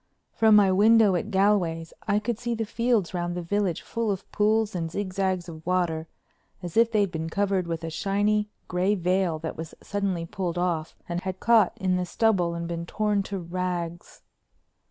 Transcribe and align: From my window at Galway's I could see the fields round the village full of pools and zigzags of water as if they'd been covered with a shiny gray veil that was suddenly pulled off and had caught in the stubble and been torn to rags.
From 0.33 0.55
my 0.55 0.71
window 0.71 1.13
at 1.15 1.29
Galway's 1.29 1.93
I 2.07 2.17
could 2.17 2.39
see 2.39 2.55
the 2.55 2.65
fields 2.65 3.13
round 3.13 3.35
the 3.35 3.43
village 3.43 3.83
full 3.83 4.09
of 4.09 4.25
pools 4.31 4.73
and 4.73 4.89
zigzags 4.89 5.47
of 5.47 5.63
water 5.63 6.07
as 6.63 6.75
if 6.75 6.91
they'd 6.91 7.11
been 7.11 7.29
covered 7.29 7.67
with 7.67 7.83
a 7.83 7.91
shiny 7.91 8.49
gray 8.67 8.95
veil 8.95 9.37
that 9.37 9.55
was 9.55 9.75
suddenly 9.79 10.25
pulled 10.25 10.57
off 10.57 10.95
and 11.07 11.21
had 11.21 11.39
caught 11.39 11.77
in 11.77 11.97
the 11.97 12.05
stubble 12.07 12.55
and 12.55 12.67
been 12.67 12.87
torn 12.87 13.21
to 13.21 13.37
rags. 13.37 14.23